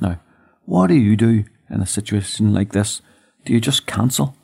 Now, 0.00 0.20
what 0.64 0.88
do 0.88 0.94
you 0.94 1.16
do 1.16 1.44
in 1.70 1.80
a 1.80 1.86
situation 1.86 2.52
like 2.52 2.72
this? 2.72 3.00
Do 3.44 3.52
you 3.52 3.60
just 3.60 3.86
cancel? 3.86 4.36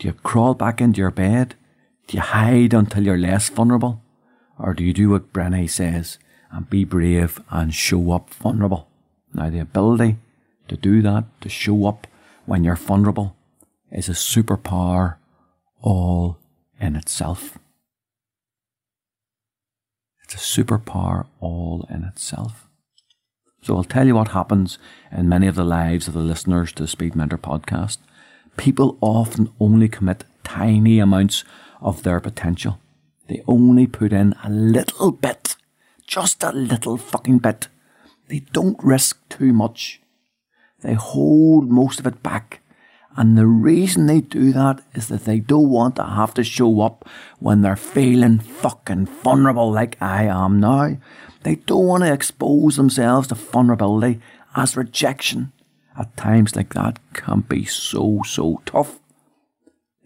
Do 0.00 0.08
you 0.08 0.14
crawl 0.14 0.54
back 0.54 0.80
into 0.80 0.98
your 0.98 1.10
bed? 1.10 1.56
Do 2.06 2.16
you 2.16 2.22
hide 2.22 2.72
until 2.72 3.04
you're 3.04 3.18
less 3.18 3.50
vulnerable? 3.50 4.02
Or 4.58 4.72
do 4.72 4.82
you 4.82 4.94
do 4.94 5.10
what 5.10 5.34
Brené 5.34 5.68
says 5.68 6.18
and 6.50 6.68
be 6.70 6.84
brave 6.84 7.38
and 7.50 7.74
show 7.74 8.12
up 8.12 8.32
vulnerable? 8.32 8.88
Now, 9.34 9.50
the 9.50 9.58
ability 9.58 10.16
to 10.68 10.76
do 10.78 11.02
that, 11.02 11.24
to 11.42 11.50
show 11.50 11.86
up 11.86 12.06
when 12.46 12.64
you're 12.64 12.76
vulnerable, 12.76 13.36
is 13.92 14.08
a 14.08 14.12
superpower 14.12 15.16
all 15.82 16.38
in 16.80 16.96
itself. 16.96 17.58
It's 20.24 20.34
a 20.34 20.62
superpower 20.62 21.26
all 21.40 21.86
in 21.90 22.04
itself. 22.04 22.68
So 23.60 23.76
I'll 23.76 23.84
tell 23.84 24.06
you 24.06 24.14
what 24.14 24.28
happens 24.28 24.78
in 25.12 25.28
many 25.28 25.46
of 25.46 25.56
the 25.56 25.64
lives 25.64 26.08
of 26.08 26.14
the 26.14 26.20
listeners 26.20 26.72
to 26.72 26.84
the 26.84 26.88
Speed 26.88 27.14
Mentor 27.14 27.36
podcast. 27.36 27.98
People 28.56 28.98
often 29.00 29.50
only 29.58 29.88
commit 29.88 30.24
tiny 30.44 30.98
amounts 30.98 31.44
of 31.80 32.02
their 32.02 32.20
potential. 32.20 32.78
They 33.28 33.42
only 33.46 33.86
put 33.86 34.12
in 34.12 34.34
a 34.42 34.50
little 34.50 35.12
bit, 35.12 35.56
just 36.06 36.42
a 36.42 36.52
little 36.52 36.96
fucking 36.96 37.38
bit. 37.38 37.68
They 38.28 38.40
don't 38.52 38.82
risk 38.82 39.28
too 39.28 39.52
much. 39.52 40.00
They 40.82 40.94
hold 40.94 41.70
most 41.70 42.00
of 42.00 42.06
it 42.06 42.22
back. 42.22 42.60
And 43.16 43.36
the 43.36 43.46
reason 43.46 44.06
they 44.06 44.20
do 44.20 44.52
that 44.52 44.82
is 44.94 45.08
that 45.08 45.24
they 45.24 45.40
don't 45.40 45.68
want 45.68 45.96
to 45.96 46.04
have 46.04 46.32
to 46.34 46.44
show 46.44 46.80
up 46.80 47.08
when 47.38 47.62
they're 47.62 47.76
feeling 47.76 48.38
fucking 48.38 49.06
vulnerable 49.06 49.70
like 49.72 50.00
I 50.00 50.24
am 50.24 50.60
now. 50.60 50.96
They 51.42 51.56
don't 51.56 51.86
want 51.86 52.04
to 52.04 52.12
expose 52.12 52.76
themselves 52.76 53.28
to 53.28 53.34
vulnerability 53.34 54.20
as 54.54 54.76
rejection. 54.76 55.52
At 55.98 56.16
times 56.16 56.56
like 56.56 56.74
that 56.74 56.98
can 57.12 57.40
be 57.40 57.64
so, 57.64 58.22
so 58.24 58.62
tough. 58.64 58.98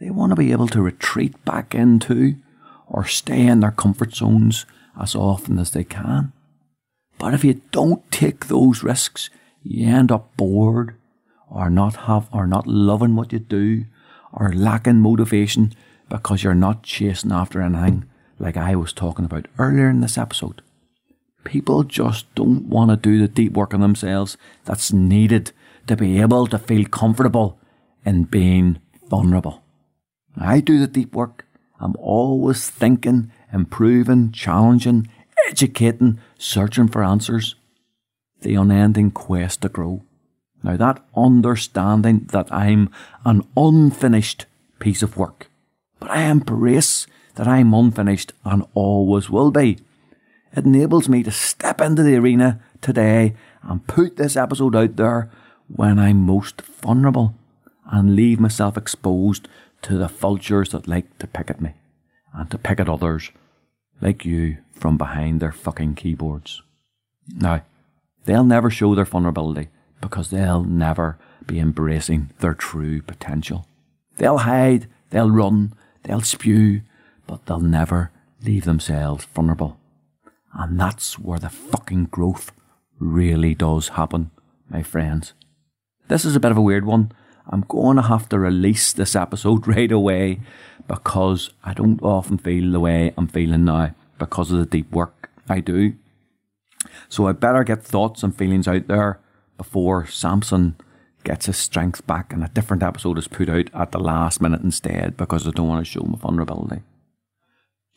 They 0.00 0.10
want 0.10 0.30
to 0.30 0.36
be 0.36 0.52
able 0.52 0.68
to 0.68 0.82
retreat 0.82 1.44
back 1.44 1.74
into 1.74 2.36
or 2.86 3.06
stay 3.06 3.46
in 3.46 3.60
their 3.60 3.70
comfort 3.70 4.14
zones 4.14 4.66
as 5.00 5.14
often 5.14 5.58
as 5.58 5.70
they 5.70 5.84
can. 5.84 6.32
But 7.18 7.34
if 7.34 7.44
you 7.44 7.60
don't 7.70 8.10
take 8.10 8.46
those 8.46 8.82
risks, 8.82 9.30
you 9.62 9.88
end 9.88 10.10
up 10.10 10.36
bored 10.36 10.96
or 11.48 11.70
not 11.70 11.96
have 11.96 12.28
or 12.32 12.46
not 12.46 12.66
loving 12.66 13.16
what 13.16 13.32
you 13.32 13.38
do 13.38 13.84
or 14.32 14.52
lacking 14.52 15.00
motivation 15.00 15.72
because 16.08 16.42
you're 16.42 16.54
not 16.54 16.82
chasing 16.82 17.32
after 17.32 17.60
anything 17.60 18.04
like 18.38 18.56
I 18.56 18.74
was 18.74 18.92
talking 18.92 19.24
about 19.24 19.46
earlier 19.58 19.88
in 19.88 20.00
this 20.00 20.18
episode. 20.18 20.60
People 21.44 21.84
just 21.84 22.32
don't 22.34 22.64
want 22.64 22.90
to 22.90 22.96
do 22.96 23.18
the 23.18 23.28
deep 23.28 23.52
work 23.52 23.74
on 23.74 23.80
themselves 23.80 24.36
that's 24.64 24.92
needed 24.92 25.52
to 25.86 25.96
be 25.96 26.20
able 26.20 26.46
to 26.48 26.58
feel 26.58 26.84
comfortable 26.86 27.58
in 28.04 28.24
being 28.24 28.80
vulnerable. 29.08 29.62
I 30.36 30.60
do 30.60 30.78
the 30.78 30.86
deep 30.86 31.14
work. 31.14 31.46
I'm 31.80 31.94
always 31.98 32.70
thinking, 32.70 33.30
improving, 33.52 34.32
challenging, 34.32 35.08
educating, 35.48 36.18
searching 36.38 36.88
for 36.88 37.04
answers. 37.04 37.54
The 38.40 38.54
unending 38.54 39.10
quest 39.10 39.62
to 39.62 39.68
grow. 39.68 40.02
Now, 40.62 40.76
that 40.76 41.04
understanding 41.14 42.26
that 42.32 42.50
I'm 42.52 42.90
an 43.24 43.42
unfinished 43.56 44.46
piece 44.78 45.02
of 45.02 45.16
work, 45.16 45.50
but 46.00 46.10
I 46.10 46.22
embrace 46.22 47.06
that 47.34 47.46
I'm 47.46 47.74
unfinished 47.74 48.32
and 48.44 48.64
always 48.74 49.28
will 49.28 49.50
be. 49.50 49.78
It 50.56 50.64
enables 50.64 51.08
me 51.08 51.22
to 51.24 51.30
step 51.30 51.80
into 51.80 52.02
the 52.02 52.16
arena 52.16 52.60
today 52.80 53.34
and 53.62 53.86
put 53.86 54.16
this 54.16 54.36
episode 54.36 54.76
out 54.76 54.96
there 54.96 55.30
when 55.68 55.98
I'm 55.98 56.26
most 56.26 56.60
vulnerable 56.62 57.34
and 57.86 58.16
leave 58.16 58.40
myself 58.40 58.76
exposed 58.76 59.48
to 59.82 59.98
the 59.98 60.08
vultures 60.08 60.70
that 60.70 60.88
like 60.88 61.18
to 61.18 61.26
pick 61.26 61.50
at 61.50 61.60
me 61.60 61.74
and 62.32 62.50
to 62.50 62.58
pick 62.58 62.80
at 62.80 62.88
others 62.88 63.30
like 64.00 64.24
you 64.24 64.58
from 64.72 64.96
behind 64.96 65.40
their 65.40 65.52
fucking 65.52 65.94
keyboards. 65.94 66.62
Now, 67.28 67.62
they'll 68.24 68.44
never 68.44 68.70
show 68.70 68.94
their 68.94 69.04
vulnerability 69.04 69.68
because 70.00 70.30
they'll 70.30 70.64
never 70.64 71.18
be 71.46 71.58
embracing 71.58 72.30
their 72.40 72.54
true 72.54 73.02
potential. 73.02 73.66
They'll 74.16 74.38
hide, 74.38 74.88
they'll 75.10 75.30
run, 75.30 75.74
they'll 76.02 76.20
spew, 76.20 76.82
but 77.26 77.46
they'll 77.46 77.60
never 77.60 78.10
leave 78.42 78.64
themselves 78.64 79.24
vulnerable. 79.24 79.78
And 80.52 80.78
that's 80.78 81.18
where 81.18 81.38
the 81.38 81.48
fucking 81.48 82.06
growth 82.06 82.52
really 82.98 83.54
does 83.54 83.88
happen, 83.88 84.30
my 84.68 84.82
friends. 84.82 85.32
This 86.08 86.24
is 86.24 86.36
a 86.36 86.40
bit 86.40 86.50
of 86.50 86.58
a 86.58 86.62
weird 86.62 86.84
one. 86.84 87.12
I'm 87.48 87.64
going 87.68 87.96
to 87.96 88.02
have 88.02 88.28
to 88.28 88.38
release 88.38 88.92
this 88.92 89.16
episode 89.16 89.66
right 89.66 89.90
away 89.90 90.40
because 90.86 91.50
I 91.62 91.72
don't 91.72 92.02
often 92.02 92.38
feel 92.38 92.72
the 92.72 92.80
way 92.80 93.12
I'm 93.16 93.28
feeling 93.28 93.64
now 93.64 93.94
because 94.18 94.50
of 94.52 94.58
the 94.58 94.66
deep 94.66 94.92
work 94.92 95.30
I 95.48 95.60
do. 95.60 95.94
So 97.08 97.26
I 97.26 97.32
better 97.32 97.64
get 97.64 97.82
thoughts 97.82 98.22
and 98.22 98.36
feelings 98.36 98.68
out 98.68 98.86
there 98.86 99.20
before 99.56 100.06
Samson 100.06 100.76
gets 101.22 101.46
his 101.46 101.56
strength 101.56 102.06
back 102.06 102.32
and 102.32 102.44
a 102.44 102.48
different 102.48 102.82
episode 102.82 103.16
is 103.16 103.28
put 103.28 103.48
out 103.48 103.70
at 103.72 103.92
the 103.92 103.98
last 103.98 104.42
minute 104.42 104.60
instead 104.60 105.16
because 105.16 105.48
I 105.48 105.52
don't 105.52 105.68
want 105.68 105.84
to 105.84 105.90
show 105.90 106.02
my 106.02 106.18
vulnerability. 106.18 106.82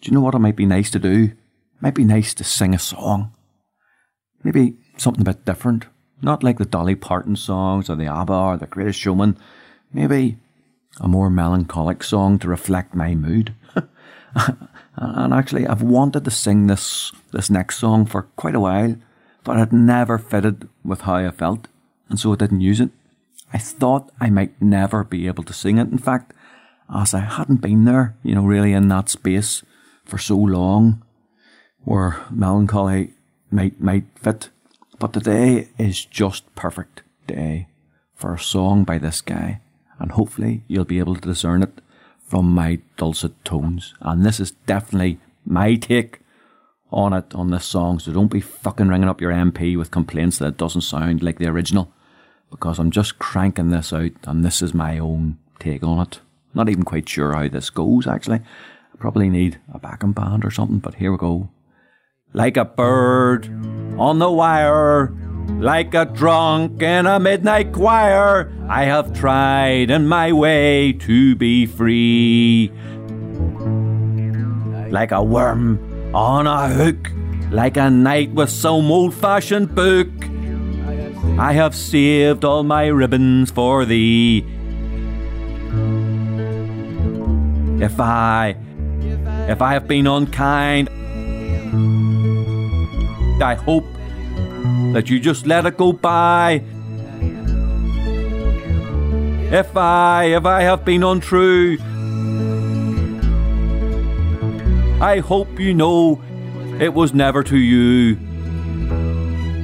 Do 0.02 0.10
you 0.10 0.14
know 0.14 0.22
what 0.22 0.36
it 0.36 0.40
might 0.40 0.56
be 0.56 0.66
nice 0.66 0.90
to 0.92 1.00
do? 1.00 1.24
It 1.26 1.82
might 1.82 1.96
be 1.96 2.06
nice 2.06 2.34
to 2.36 2.44
sing 2.46 2.74
a 2.74 2.80
song. 2.80 3.34
Maybe 4.44 4.78
something 4.96 5.22
a 5.22 5.26
bit 5.26 5.44
different. 5.44 5.88
Not 6.22 6.44
like 6.44 6.58
the 6.58 6.66
Dolly 6.66 6.96
Parton 6.96 7.36
songs 7.36 7.90
or 7.90 7.96
the 7.96 8.08
ABBA 8.08 8.34
or 8.34 8.58
the 8.58 8.68
Greatest 8.68 9.00
Showman. 9.00 9.38
Maybe 9.94 10.38
a 11.00 11.08
more 11.08 11.30
melancholic 11.30 12.04
song 12.04 12.40
to 12.40 12.48
reflect 12.48 12.96
my 12.96 13.16
mood. 13.16 13.54
and 14.96 15.34
actually, 15.34 15.68
I've 15.68 15.82
wanted 15.82 16.26
to 16.26 16.32
sing 16.32 16.68
this, 16.68 17.12
this 17.32 17.50
next 17.50 17.78
song 17.78 18.06
for 18.06 18.24
quite 18.24 18.56
a 18.56 18.60
while, 18.60 18.96
but 19.44 19.60
it 19.60 19.72
never 19.72 20.18
fitted 20.18 20.68
with 20.84 21.02
how 21.02 21.16
I 21.16 21.30
felt, 21.32 21.68
and 22.10 22.20
so 22.20 22.34
I 22.34 22.36
didn't 22.36 22.62
use 22.62 22.80
it. 22.80 22.90
I 23.54 23.58
thought 23.58 24.12
I 24.20 24.30
might 24.30 24.62
never 24.62 25.04
be 25.04 25.28
able 25.28 25.44
to 25.44 25.54
sing 25.54 25.78
it, 25.78 25.90
in 25.90 25.98
fact, 25.98 26.34
as 26.94 27.14
I 27.14 27.20
hadn't 27.20 27.62
been 27.62 27.86
there, 27.86 28.16
you 28.24 28.36
know, 28.36 28.44
really 28.44 28.74
in 28.74 28.88
that 28.90 29.10
space 29.10 29.64
for 30.06 30.18
so 30.18 30.36
long, 30.36 31.04
where 31.84 32.26
melancholy 32.30 33.14
might, 33.52 33.80
might 33.80 34.06
fit. 34.16 34.50
But 35.00 35.14
today 35.14 35.68
is 35.78 36.04
just 36.06 36.56
perfect 36.56 37.04
day 37.28 37.68
for 38.16 38.34
a 38.34 38.40
song 38.40 38.84
by 38.84 38.98
this 38.98 39.22
guy, 39.22 39.62
and 40.00 40.12
hopefully 40.12 40.64
you'll 40.68 40.86
be 40.86 40.98
able 40.98 41.14
to 41.14 41.22
discern 41.22 41.62
it 41.62 41.82
from 42.26 42.50
my 42.50 42.80
dulcet 42.98 43.46
tones. 43.46 43.94
And 44.02 44.26
this 44.26 44.40
is 44.40 44.52
definitely 44.66 45.20
my 45.46 45.76
take 45.76 46.22
on 46.92 47.14
it 47.14 47.36
on 47.36 47.52
this 47.52 47.66
song, 47.66 48.00
so 48.00 48.12
don't 48.12 48.32
be 48.32 48.42
fucking 48.42 48.88
ringing 48.88 49.08
up 49.08 49.22
your 49.22 49.32
MP 49.32 49.78
with 49.78 49.92
complaints 49.92 50.40
that 50.40 50.48
it 50.48 50.58
doesn't 50.58 50.82
sound 50.82 51.22
like 51.22 51.38
the 51.38 51.46
original, 51.46 51.92
because 52.50 52.80
I'm 52.80 52.90
just 52.90 53.20
cranking 53.20 53.70
this 53.70 53.94
out, 53.94 54.14
and 54.24 54.44
this 54.44 54.64
is 54.64 54.74
my 54.74 54.98
own 54.98 55.38
take 55.60 55.84
on 55.84 56.08
it. 56.08 56.22
Not 56.56 56.70
even 56.70 56.84
quite 56.84 57.08
sure 57.08 57.34
how 57.34 57.48
this 57.50 57.70
goes, 57.70 58.08
actually. 58.08 58.40
I 58.40 58.98
probably 58.98 59.30
need 59.30 59.60
a 59.72 59.78
backing 59.78 60.14
band 60.14 60.44
or 60.44 60.50
something, 60.50 60.80
but 60.80 60.96
here 60.96 61.12
we 61.12 61.20
go. 61.20 61.50
Like 62.34 62.58
a 62.58 62.66
bird 62.66 63.48
on 63.98 64.20
the 64.20 64.30
wire, 64.30 65.14
like 65.60 65.94
a 65.94 66.06
drunk 66.06 66.82
in 66.82 67.08
a 67.08 67.20
midnight 67.20 67.72
choir, 67.72 68.52
I 68.68 68.84
have 68.84 69.14
tried 69.14 69.90
in 69.90 70.08
my 70.08 70.34
way 70.34 70.92
to 70.94 71.36
be 71.36 71.66
free. 71.66 72.72
Like 74.92 75.12
a 75.12 75.24
worm 75.24 76.14
on 76.14 76.48
a 76.48 76.68
hook, 76.68 77.12
like 77.50 77.78
a 77.78 77.90
knight 77.90 78.32
with 78.34 78.50
some 78.50 78.92
old 78.92 79.14
fashioned 79.14 79.74
book. 79.74 80.10
I 81.40 81.54
have 81.54 81.76
saved 81.76 82.44
all 82.44 82.64
my 82.64 82.88
ribbons 82.88 83.52
for 83.52 83.86
thee. 83.86 84.46
If 87.80 88.00
I, 88.00 88.58
if 89.48 89.62
I 89.62 89.74
have 89.74 89.88
been 89.88 90.08
unkind, 90.08 90.90
I 93.42 93.56
hope 93.56 93.86
that 94.94 95.10
you 95.10 95.20
just 95.20 95.46
let 95.46 95.66
it 95.66 95.78
go 95.78 95.94
by. 95.94 96.64
If 99.52 99.78
I, 99.78 100.26
if 100.26 100.46
I 100.46 100.62
have 100.64 100.84
been 100.84 101.04
untrue, 101.04 101.78
I 105.00 105.20
hope 105.20 105.60
you 105.60 105.74
know 105.74 106.22
it 106.80 106.94
was 106.94 107.14
never 107.14 107.44
to 107.44 107.58
you. 107.58 108.18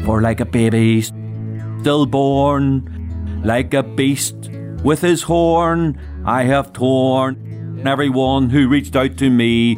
For 0.05 0.21
like 0.21 0.39
a 0.39 0.45
baby 0.45 1.01
stillborn, 1.81 3.41
like 3.43 3.73
a 3.73 3.83
beast 3.83 4.49
with 4.83 5.01
his 5.01 5.23
horn, 5.23 5.99
I 6.25 6.43
have 6.43 6.71
torn 6.71 7.83
everyone 7.85 8.49
who 8.49 8.69
reached 8.69 8.95
out 8.95 9.17
to 9.17 9.29
me. 9.29 9.77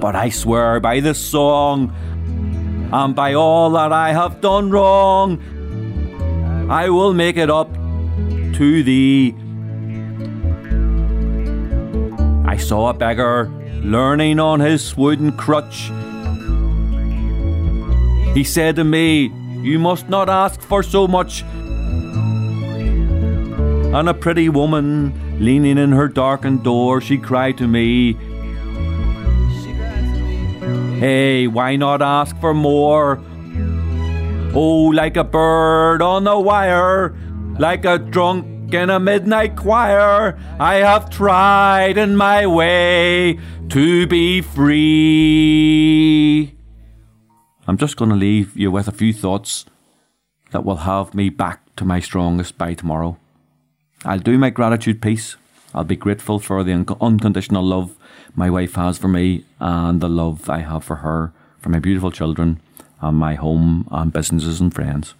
But 0.00 0.14
I 0.14 0.28
swear 0.28 0.80
by 0.80 1.00
this 1.00 1.18
song 1.18 1.92
and 2.92 3.14
by 3.14 3.34
all 3.34 3.70
that 3.70 3.92
I 3.92 4.12
have 4.12 4.40
done 4.40 4.70
wrong, 4.70 5.38
I 6.70 6.88
will 6.88 7.12
make 7.12 7.36
it 7.36 7.50
up 7.50 7.72
to 7.74 8.82
thee. 8.82 9.34
I 12.46 12.56
saw 12.56 12.90
a 12.90 12.94
beggar 12.94 13.50
learning 13.82 14.40
on 14.40 14.60
his 14.60 14.96
wooden 14.96 15.32
crutch. 15.36 15.90
He 18.34 18.44
said 18.44 18.76
to 18.76 18.84
me, 18.84 19.32
You 19.62 19.78
must 19.78 20.08
not 20.08 20.28
ask 20.28 20.60
for 20.60 20.82
so 20.82 21.08
much. 21.08 21.42
And 23.92 24.08
a 24.08 24.14
pretty 24.14 24.48
woman 24.48 25.12
leaning 25.40 25.78
in 25.78 25.92
her 25.92 26.08
darkened 26.08 26.62
door, 26.62 27.00
she 27.00 27.16
cried 27.18 27.58
to 27.58 27.66
me, 27.66 28.16
Hey, 30.98 31.46
why 31.46 31.76
not 31.76 32.02
ask 32.02 32.36
for 32.40 32.52
more? 32.52 33.20
Oh, 34.52 34.90
like 34.92 35.16
a 35.16 35.22
bird 35.22 36.02
on 36.02 36.24
the 36.24 36.36
wire, 36.36 37.14
like 37.56 37.84
a 37.84 37.98
drunk 37.98 38.74
in 38.74 38.90
a 38.90 38.98
midnight 38.98 39.54
choir, 39.54 40.36
I 40.58 40.74
have 40.76 41.08
tried 41.08 41.98
in 41.98 42.16
my 42.16 42.48
way 42.48 43.38
to 43.68 44.08
be 44.08 44.40
free. 44.40 44.86
I'm 47.68 47.76
just 47.76 47.96
going 47.96 48.10
to 48.10 48.16
leave 48.16 48.56
you 48.56 48.72
with 48.72 48.88
a 48.88 48.92
few 48.92 49.12
thoughts 49.12 49.66
that 50.50 50.64
will 50.64 50.78
have 50.78 51.14
me 51.14 51.28
back 51.28 51.76
to 51.76 51.84
my 51.84 52.00
strongest 52.00 52.58
by 52.58 52.74
tomorrow. 52.74 53.18
I'll 54.04 54.18
do 54.18 54.36
my 54.36 54.50
gratitude 54.50 55.00
piece. 55.00 55.36
I'll 55.74 55.84
be 55.84 55.94
grateful 55.96 56.40
for 56.40 56.64
the 56.64 56.72
un- 56.72 56.86
unconditional 57.00 57.62
love 57.62 57.97
my 58.38 58.48
wife 58.48 58.76
has 58.76 58.96
for 58.96 59.08
me 59.08 59.44
and 59.58 60.00
the 60.00 60.08
love 60.08 60.48
I 60.48 60.60
have 60.60 60.84
for 60.84 60.96
her, 60.96 61.32
for 61.58 61.70
my 61.70 61.80
beautiful 61.80 62.12
children, 62.12 62.60
and 63.00 63.16
my 63.16 63.34
home 63.34 63.88
and 63.90 64.12
businesses 64.12 64.60
and 64.60 64.72
friends. 64.72 65.14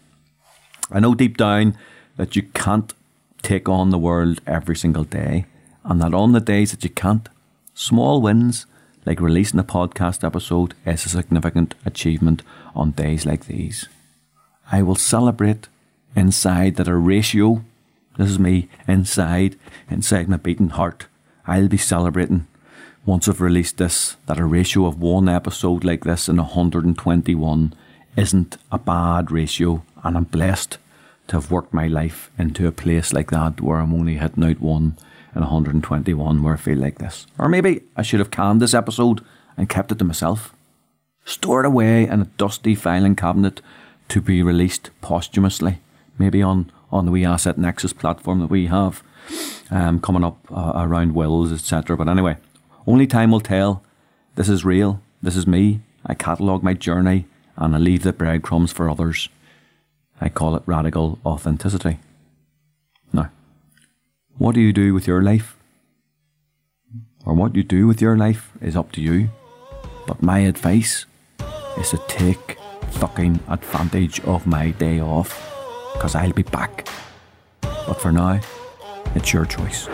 I 0.93 1.01
know 1.01 1.17
deep 1.17 1.37
down 1.37 1.77
that 2.17 2.37
you 2.37 2.43
can't 2.43 2.95
take 3.43 3.69
on 3.69 3.91
the 3.91 3.99
world 3.99 4.41
every 4.47 4.77
single 4.77 5.03
day, 5.03 5.47
and 5.83 6.01
that 6.01 6.15
on 6.15 6.31
the 6.31 6.41
days 6.41 6.71
that 6.71 6.85
you 6.85 6.91
can't, 6.91 7.29
small 7.75 8.23
wins 8.23 8.67
like 9.05 9.21
releasing 9.21 9.59
a 9.59 9.65
podcast 9.65 10.23
episode 10.23 10.75
is 10.87 11.05
a 11.05 11.09
significant 11.09 11.75
achievement 11.85 12.43
on 12.77 12.93
days 12.93 13.27
like 13.27 13.47
these. 13.47 13.89
I 14.71 14.83
will 14.83 14.95
celebrate 14.95 15.67
inside 16.15 16.77
that 16.77 16.87
a 16.87 16.95
ratio, 16.95 17.65
this 18.17 18.31
is 18.31 18.39
me, 18.39 18.69
inside, 18.87 19.57
inside 19.91 20.29
my 20.29 20.37
beating 20.37 20.69
heart, 20.69 21.07
I'll 21.49 21.67
be 21.67 21.79
celebrating 21.79 22.47
once 23.09 23.27
I've 23.27 23.41
released 23.41 23.79
this 23.79 24.19
that 24.27 24.39
a 24.39 24.45
ratio 24.45 24.85
of 24.85 25.01
one 25.01 25.31
episode 25.31 25.83
like 25.83 26.05
this 26.05 26.29
in 26.29 26.37
121 26.37 27.73
isn't 28.19 28.59
a 28.71 28.79
bad 28.79 29.31
ratio, 29.31 29.83
and 30.05 30.15
I'm 30.15 30.25
blessed 30.25 30.77
to 31.29 31.37
have 31.37 31.51
worked 31.51 31.73
my 31.73 31.87
life 31.87 32.31
into 32.39 32.67
a 32.67 32.73
place 32.73 33.15
like 33.15 33.31
that 33.31 33.63
where 33.63 33.79
I'm 33.79 33.95
only 33.95 34.19
hitting 34.19 34.45
out 34.45 34.61
one 34.61 34.99
in 35.35 35.41
121 35.41 36.43
where 36.43 36.53
I 36.53 36.59
feel 36.59 36.77
like 36.77 36.99
this. 36.99 37.27
Or 37.39 37.49
maybe 37.49 37.81
I 37.97 38.03
should 38.03 38.21
have 38.21 38.31
canned 38.31 38.61
this 38.61 38.75
episode 38.75 39.25
and 39.57 39.71
kept 39.71 39.91
it 39.91 39.99
to 40.01 40.05
myself. 40.05 40.55
Stored 41.25 41.65
away 41.65 42.07
in 42.07 42.21
a 42.21 42.31
dusty 42.37 42.75
filing 42.75 43.17
cabinet 43.17 43.63
to 44.09 44.21
be 44.21 44.43
released 44.43 44.91
posthumously, 45.01 45.79
maybe 46.19 46.43
on, 46.43 46.71
on 46.93 47.07
the 47.07 47.13
We 47.13 47.25
Asset 47.25 47.57
Nexus 47.57 47.95
platform 47.95 48.41
that 48.41 48.51
we 48.51 48.67
have 48.67 49.03
um, 49.71 49.99
coming 50.01 50.25
up 50.25 50.39
uh, 50.51 50.73
around 50.75 51.15
wills, 51.15 51.53
etc. 51.53 51.97
But 51.97 52.09
anyway, 52.09 52.37
only 52.89 53.07
time 53.07 53.31
will 53.31 53.41
tell. 53.41 53.83
This 54.35 54.49
is 54.49 54.65
real. 54.65 55.01
This 55.23 55.37
is 55.37 55.47
me. 55.47 55.81
I 56.07 56.15
catalogue 56.15 56.63
my 56.63 56.73
journey 56.73 57.27
and 57.57 57.75
I 57.75 57.79
leave 57.79 58.03
the 58.03 58.15
breadcrumbs 58.15 58.73
for 58.73 58.89
others. 58.89 59.29
I 60.21 60.31
call 60.31 60.57
it 60.57 60.63
radical 60.65 61.19
authenticity. 61.25 61.99
Now, 63.13 63.31
what 64.39 64.55
do 64.55 64.61
you 64.61 64.73
do 64.73 64.95
with 64.95 65.07
your 65.07 65.23
life? 65.23 65.57
Or 67.27 67.35
what 67.35 67.55
you 67.55 67.63
do 67.63 67.87
with 67.87 68.01
your 68.01 68.17
life 68.17 68.53
is 68.63 68.75
up 68.75 68.91
to 68.93 69.03
you. 69.03 69.29
But 70.07 70.23
my 70.23 70.39
advice 70.39 71.05
is 71.79 71.91
to 71.91 72.01
take 72.09 72.57
fucking 72.93 73.41
advantage 73.49 74.21
of 74.21 74.47
my 74.47 74.71
day 74.71 74.99
off, 75.01 75.31
because 75.93 76.15
I'll 76.15 76.33
be 76.33 76.43
back. 76.43 76.89
But 77.61 78.01
for 78.01 78.13
now, 78.13 78.41
it's 79.15 79.33
your 79.35 79.45
choice. 79.45 79.89